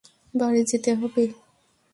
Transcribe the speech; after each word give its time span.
বাড়ি 0.33 0.61
যেতে 0.69 0.91
হবে! 0.99 1.23